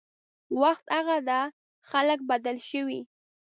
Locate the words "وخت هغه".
0.61-1.17